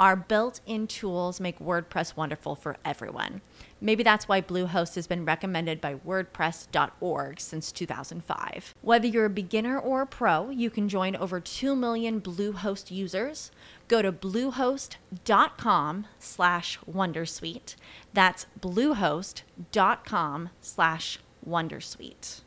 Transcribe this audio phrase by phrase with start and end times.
[0.00, 3.42] Our built in tools make WordPress wonderful for everyone.
[3.80, 8.74] Maybe that's why Bluehost has been recommended by WordPress.org since 2005.
[8.82, 13.50] Whether you're a beginner or a pro, you can join over 2 million Bluehost users.
[13.86, 17.76] Go to bluehost.com slash Wondersuite.
[18.12, 22.40] That's bluehost.com slash Wondersuite.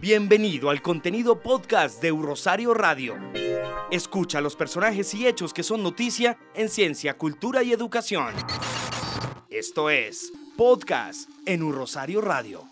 [0.00, 3.14] Bienvenido al contenido podcast de Rosario Radio.
[3.90, 8.34] Escucha los personajes y hechos que son noticia en ciencia, cultura y educación.
[9.48, 12.64] Esto es Podcast en Un Rosario Radio.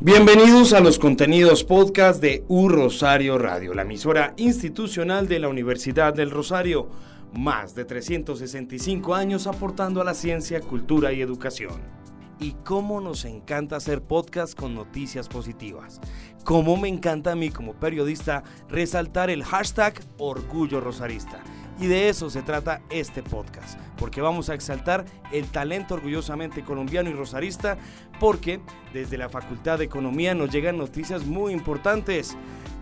[0.00, 6.12] Bienvenidos a los contenidos podcast de U Rosario Radio, la emisora institucional de la Universidad
[6.12, 6.90] del Rosario.
[7.32, 12.03] Más de 365 años aportando a la ciencia, cultura y educación.
[12.38, 16.00] Y cómo nos encanta hacer podcast con noticias positivas.
[16.44, 21.42] Cómo me encanta a mí como periodista resaltar el hashtag Orgullo Rosarista
[21.80, 27.10] y de eso se trata este podcast, porque vamos a exaltar el talento orgullosamente colombiano
[27.10, 27.76] y rosarista,
[28.20, 28.60] porque
[28.92, 32.36] desde la Facultad de Economía nos llegan noticias muy importantes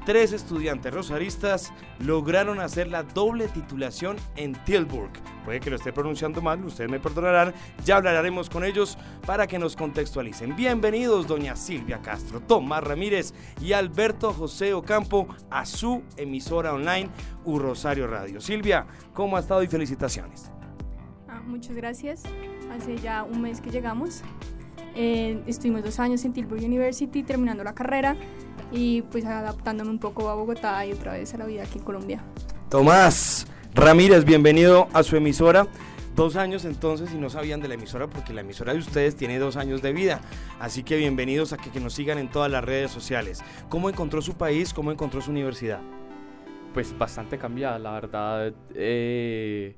[0.05, 5.11] tres estudiantes rosaristas lograron hacer la doble titulación en Tilburg.
[5.45, 7.55] Puede que lo esté pronunciando mal, ustedes me perdonarán,
[7.85, 10.57] ya hablaremos con ellos para que nos contextualicen.
[10.57, 17.11] Bienvenidos doña Silvia Castro, Tomás Ramírez y Alberto José Ocampo a su emisora online
[17.45, 18.41] U Rosario Radio.
[18.41, 20.51] Silvia, ¿cómo ha estado y felicitaciones?
[21.29, 22.23] Ah, muchas gracias.
[22.71, 24.23] Hace ya un mes que llegamos.
[24.95, 28.15] Eh, estuvimos dos años en Tilburg University terminando la carrera
[28.73, 31.85] y pues adaptándome un poco a Bogotá y otra vez a la vida aquí en
[31.85, 32.25] Colombia.
[32.69, 35.67] Tomás Ramírez, bienvenido a su emisora.
[36.17, 39.39] Dos años entonces y no sabían de la emisora porque la emisora de ustedes tiene
[39.39, 40.21] dos años de vida.
[40.61, 43.43] Así que bienvenidos a que, que nos sigan en todas las redes sociales.
[43.69, 44.75] ¿Cómo encontró su país?
[44.75, 45.81] ¿Cómo encontró su universidad?
[46.75, 48.53] Pues bastante cambiada, la verdad.
[48.75, 49.75] Eh,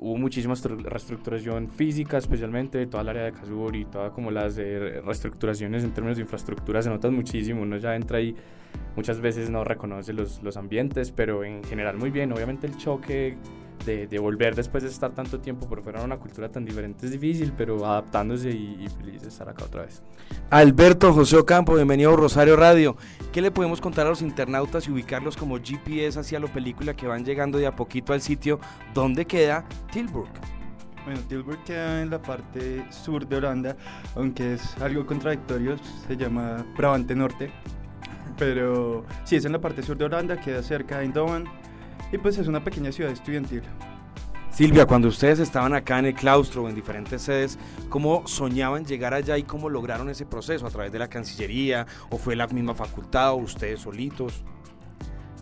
[0.00, 5.84] hubo muchísima reestructuración física, especialmente toda el área de Casur y todas como las reestructuraciones
[5.84, 8.34] en términos de infraestructura se notan muchísimo, uno ya entra ahí,
[8.96, 13.36] muchas veces no reconoce los, los ambientes, pero en general muy bien, obviamente el choque
[13.84, 17.12] de, volver después de estar tanto tiempo por fuera de una cultura tan diferente es
[17.12, 20.02] difícil, pero adaptándose y, feliz de estar acá otra vez.
[20.50, 22.96] Alberto José Ocampo, bienvenido a Rosario Radio.
[23.32, 27.06] ¿Qué le podemos contar a los internautas y ubicarlos como GPS hacia la película que
[27.06, 28.60] van llegando de a poquito al sitio
[28.94, 30.30] donde queda Tilburg?
[31.04, 33.76] Bueno, Tilburg queda en la parte sur de Holanda,
[34.14, 35.76] aunque es algo contradictorio,
[36.06, 37.50] se llama Brabante Norte.
[38.38, 41.44] Pero sí, es en la parte sur de Holanda, queda cerca de Eindhoven,
[42.12, 43.62] y pues es una pequeña ciudad estudiantil.
[44.50, 49.14] Silvia, cuando ustedes estaban acá en el claustro o en diferentes sedes, ¿cómo soñaban llegar
[49.14, 50.66] allá y cómo lograron ese proceso?
[50.66, 54.42] ¿A través de la Cancillería o fue la misma facultad o ustedes solitos?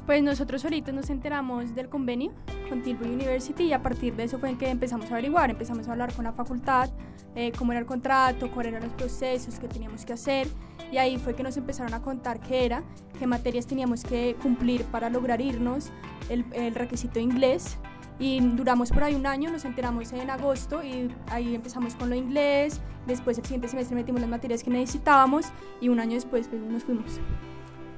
[0.09, 2.33] Pues nosotros solitos nos enteramos del convenio
[2.71, 5.87] con Tilbury University y a partir de eso fue en que empezamos a averiguar, empezamos
[5.87, 6.89] a hablar con la facultad,
[7.35, 10.49] eh, cómo era el contrato, cuáles eran los procesos que teníamos que hacer
[10.91, 12.85] y ahí fue que nos empezaron a contar qué era,
[13.19, 15.91] qué materias teníamos que cumplir para lograr irnos,
[16.31, 17.77] el, requisito inglés
[18.19, 22.17] y duramos por ahí un año, nos enteramos en agosto y ahí empezamos con lo
[22.17, 25.49] inglés, después el siguiente semestre metimos las materias que necesitábamos
[25.83, 27.21] y un año después pues, nos fuimos.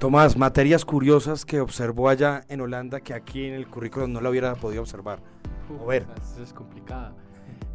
[0.00, 4.30] Tomás, materias curiosas que observó allá en Holanda que aquí en el currículo no lo
[4.30, 5.18] hubiera podido observar
[5.78, 6.06] o ver.
[6.22, 7.12] Eso es complicada.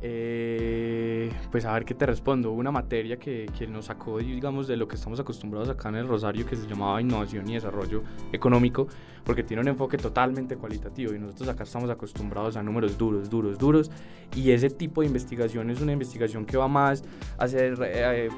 [0.01, 2.51] Eh, pues a ver qué te respondo.
[2.51, 6.07] Una materia que, que, nos sacó, digamos, de lo que estamos acostumbrados acá en el
[6.07, 8.87] Rosario, que se llamaba Innovación y Desarrollo Económico,
[9.23, 13.57] porque tiene un enfoque totalmente cualitativo y nosotros acá estamos acostumbrados a números duros, duros,
[13.57, 13.91] duros.
[14.35, 17.03] Y ese tipo de investigación es una investigación que va más
[17.37, 18.29] a ser eh,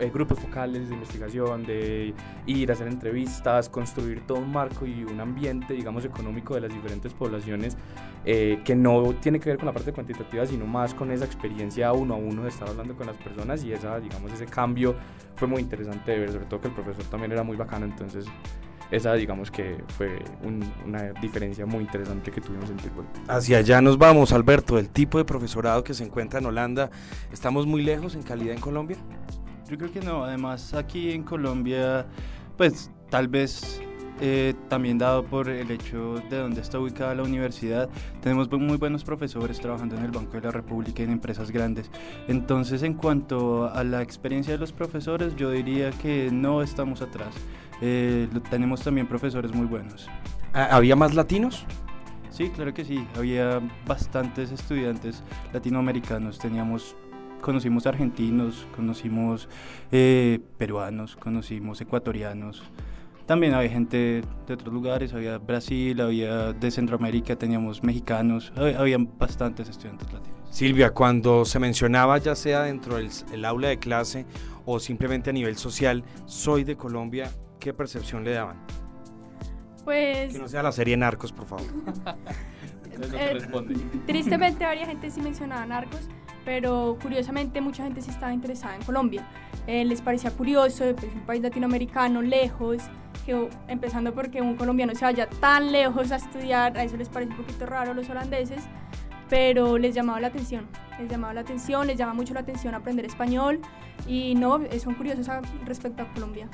[0.00, 2.14] eh, grupos focales de investigación, de
[2.46, 6.72] ir a hacer entrevistas, construir todo un marco y un ambiente, digamos, económico de las
[6.72, 7.76] diferentes poblaciones
[8.24, 11.92] eh, que no tiene que ver con la parte cuantitativa, sino más con esa experiencia
[11.92, 14.94] uno a uno de estar hablando con las personas y esa, digamos, ese cambio
[15.36, 18.26] fue muy interesante de ver, sobre todo que el profesor también era muy bacano, entonces
[18.90, 23.06] esa digamos que fue una diferencia muy interesante que tuvimos en Tilburg.
[23.28, 26.90] Hacia allá nos vamos, Alberto, el tipo de profesorado que se encuentra en Holanda,
[27.32, 28.98] ¿estamos muy lejos en calidad en Colombia?
[29.68, 32.06] Yo creo que no, además aquí en Colombia,
[32.56, 33.80] pues tal vez
[34.26, 37.90] eh, también dado por el hecho de donde está ubicada la universidad,
[38.22, 41.90] tenemos muy buenos profesores trabajando en el Banco de la República y en empresas grandes.
[42.26, 47.34] Entonces, en cuanto a la experiencia de los profesores, yo diría que no estamos atrás.
[47.82, 50.08] Eh, tenemos también profesores muy buenos.
[50.54, 51.66] ¿Había más latinos?
[52.30, 53.06] Sí, claro que sí.
[53.18, 55.22] Había bastantes estudiantes
[55.52, 56.38] latinoamericanos.
[56.38, 56.96] Teníamos,
[57.42, 59.50] conocimos argentinos, conocimos
[59.92, 62.62] eh, peruanos, conocimos ecuatorianos.
[63.26, 69.68] También había gente de otros lugares, había Brasil, había de Centroamérica, teníamos mexicanos, había, bastantes
[69.68, 70.38] estudiantes latinos.
[70.50, 74.26] Silvia, cuando se mencionaba ya sea dentro del aula de clase
[74.66, 78.58] o simplemente a nivel social, soy de Colombia, ¿qué percepción le daban?
[79.84, 80.32] Pues...
[80.32, 81.66] Que no sea la serie Narcos, por favor.
[83.12, 83.40] Eh,
[84.06, 86.08] tristemente, varias gente sí mencionaba Narcos,
[86.44, 89.26] pero curiosamente mucha gente sí estaba interesada en Colombia.
[89.66, 92.84] Eh, les parecía curioso, pues, un país latinoamericano, lejos,
[93.24, 97.32] que empezando porque un colombiano se vaya tan lejos a estudiar, a eso les parece
[97.32, 98.62] un poquito raro a los holandeses,
[99.28, 100.66] pero les llamaba la atención,
[100.98, 103.60] les llamaba la atención, les llama mucho la atención aprender español
[104.06, 105.28] y no, son curiosos
[105.64, 106.48] respecto a Colombia.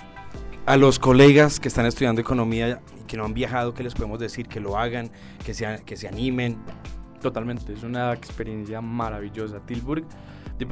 [0.67, 4.21] A los colegas que están estudiando economía y que no han viajado, ¿qué les podemos
[4.21, 4.47] decir?
[4.47, 5.11] Que lo hagan,
[5.45, 6.59] que se, que se animen.
[7.21, 9.61] Totalmente, es una experiencia maravillosa.
[9.61, 10.05] Tilburg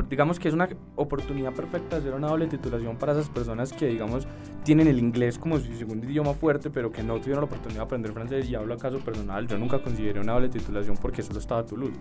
[0.09, 3.87] digamos que es una oportunidad perfecta de hacer una doble titulación para esas personas que,
[3.87, 4.27] digamos,
[4.65, 7.85] tienen el inglés como su segundo idioma fuerte, pero que no tuvieron la oportunidad de
[7.85, 8.49] aprender francés.
[8.49, 11.99] Y hablo a caso personal, yo nunca consideré una doble titulación porque solo estaba Toulouse.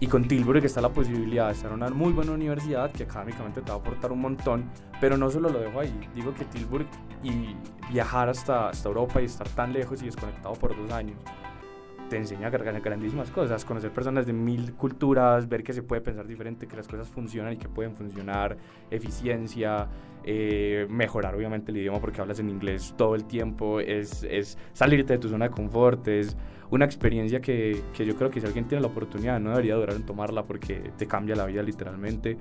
[0.00, 3.62] Y con Tilburg está la posibilidad de estar en una muy buena universidad que académicamente
[3.62, 4.70] te va a aportar un montón,
[5.00, 5.92] pero no solo lo dejo ahí.
[6.14, 6.86] Digo que Tilburg
[7.22, 7.56] y
[7.90, 11.16] viajar hasta, hasta Europa y estar tan lejos y desconectado por dos años
[12.08, 16.66] te enseña grandísimas cosas, conocer personas de mil culturas, ver que se puede pensar diferente,
[16.66, 18.56] que las cosas funcionan y que pueden funcionar,
[18.90, 19.86] eficiencia,
[20.30, 25.14] eh, mejorar obviamente el idioma porque hablas en inglés todo el tiempo, es, es salirte
[25.14, 26.36] de tu zona de confort, es
[26.70, 29.96] una experiencia que, que, yo creo que si alguien tiene la oportunidad no debería durar
[29.96, 32.36] en tomarla porque te cambia la vida literalmente.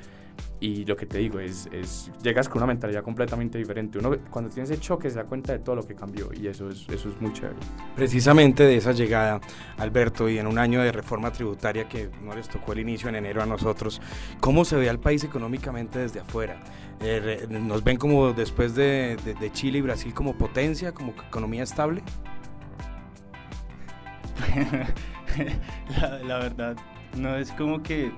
[0.60, 4.00] Y lo que te digo es, es llegas con una mentalidad completamente diferente.
[4.00, 6.70] Uno cuando tiene ese choque se da cuenta de todo lo que cambió y eso
[6.70, 7.56] es, eso es muy chévere.
[7.96, 9.40] Precisamente de esa llegada,
[9.78, 13.16] Alberto, y en un año de reforma tributaria que no les tocó el inicio en
[13.16, 14.02] enero a nosotros,
[14.40, 16.62] ¿cómo se ve al país económicamente desde afuera?
[17.02, 21.64] Eh, ¿Nos ven como después de, de, de Chile y Brasil como potencia, como economía
[21.64, 22.02] estable?
[26.26, 26.76] la, verdad,
[27.16, 28.12] no es como que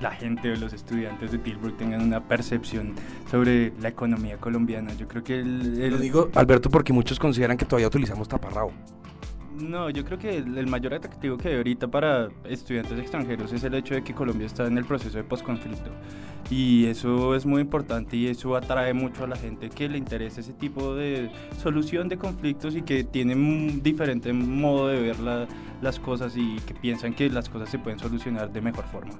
[0.00, 2.94] la gente o los estudiantes de Tilburg tengan una percepción
[3.30, 4.92] sobre la economía colombiana.
[4.94, 5.40] Yo creo que...
[5.40, 8.72] El, Lo digo, Alberto, porque muchos consideran que todavía utilizamos taparrabo.
[9.58, 13.74] No, yo creo que el, mayor atractivo que hay ahorita para estudiantes extranjeros es el
[13.74, 15.90] hecho de que Colombia está en el proceso de posconflicto.
[16.50, 20.40] Y eso es muy importante y eso atrae mucho a la gente que le interesa
[20.40, 21.30] ese tipo de
[21.62, 25.16] solución de conflictos y que tienen un diferente modo de ver
[25.80, 29.14] las cosas y que piensan que las cosas se pueden solucionar de mejor forma.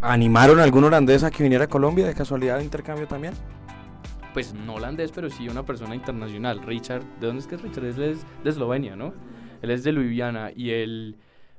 [0.00, 3.34] ¿Animaron a algún holandés a que viniera a Colombia de casualidad de intercambio también?
[4.34, 6.62] Pues no holandés, pero sí una persona internacional.
[6.62, 7.86] Richard, ¿de dónde es que es Richard?
[7.86, 9.14] Es de Eslovenia, ¿no?
[9.62, 11.16] Él es de Ljubljana y él,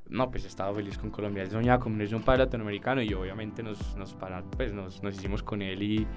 [0.10, 1.44] no, pues estaba feliz con Colombia.
[1.44, 5.44] Él soñaba con un padre latinoamericano y obviamente nos, nos, para, pues nos, nos hicimos
[5.44, 6.08] con él y,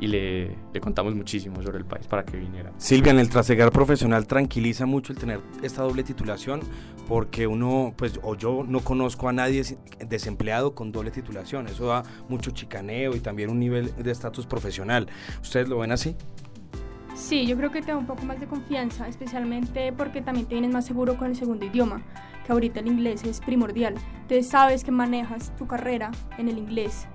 [0.00, 2.72] y le, le, contamos muchísimo sobre el país para que viniera.
[2.76, 6.60] Silvia, en el trasegar profesional tranquiliza mucho el tener esta doble titulación
[7.08, 9.62] porque uno, pues, o yo no conozco a nadie
[10.06, 11.66] desempleado con doble titulación.
[11.66, 15.08] Eso da mucho chicaneo y también un nivel de estatus profesional.
[15.40, 16.14] ¿Ustedes lo ven así?
[17.18, 20.54] Sí, yo creo que te da un poco más de confianza, especialmente porque también te
[20.54, 22.00] vienes más seguro con el segundo idioma,
[22.46, 23.96] que ahorita el inglés es primordial.
[24.22, 27.08] Entonces sabes que manejas tu carrera en el inglés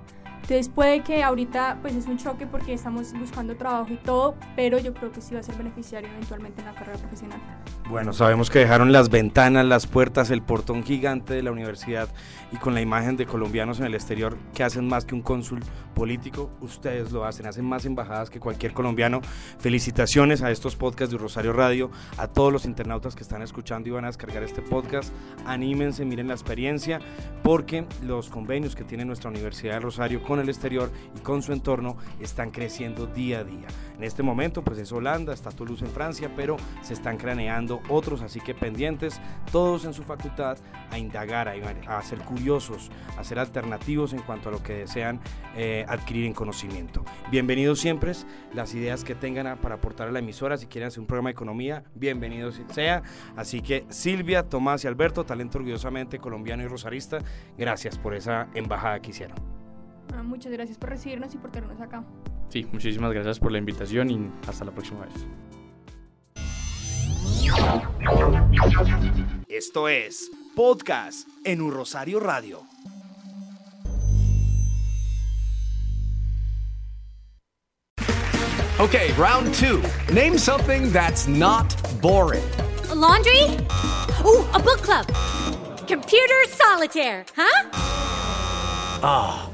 [0.44, 4.78] entonces puede que ahorita pues es un choque porque estamos buscando trabajo y todo, pero
[4.78, 7.40] yo creo que sí va a ser beneficiario eventualmente en la carrera profesional.
[7.88, 12.10] Bueno, sabemos que dejaron las ventanas, las puertas, el portón gigante de la universidad
[12.52, 15.60] y con la imagen de colombianos en el exterior que hacen más que un cónsul
[15.94, 19.20] político, ustedes lo hacen, hacen más embajadas que cualquier colombiano.
[19.58, 23.92] Felicitaciones a estos podcasts de Rosario Radio, a todos los internautas que están escuchando y
[23.92, 25.12] van a descargar este podcast.
[25.46, 27.00] Anímense, miren la experiencia,
[27.42, 31.42] porque los convenios que tiene nuestra Universidad de Rosario con con el exterior y con
[31.42, 33.68] su entorno están creciendo día a día.
[33.96, 38.20] En este momento pues es Holanda, está Toulouse en Francia, pero se están craneando otros,
[38.20, 39.20] así que pendientes
[39.52, 40.58] todos en su facultad
[40.90, 45.20] a indagar, a, ser curiosos, a ser alternativos en cuanto a lo que desean
[45.54, 47.04] eh, adquirir en conocimiento.
[47.30, 48.10] Bienvenidos siempre,
[48.52, 51.34] las ideas que tengan para aportar a la emisora, si quieren hacer un programa de
[51.34, 53.04] economía, bienvenidos sea.
[53.36, 57.18] Así que Silvia, Tomás y Alberto, talento orgullosamente colombiano y rosarista,
[57.56, 59.53] gracias por esa embajada que hicieron.
[60.12, 62.04] Ah, muchas gracias por recibirnos y por tenernos acá.
[62.48, 65.14] Sí, muchísimas gracias por la invitación y hasta la próxima vez.
[69.48, 72.62] Esto es Podcast en un Rosario Radio.
[78.80, 79.80] Okay, round two.
[80.12, 82.42] Name something that's not boring.
[82.90, 83.44] A laundry?
[84.24, 85.06] Ooh, a book club.
[85.86, 87.68] Computer solitaire, huh?
[89.02, 89.53] Ah, oh,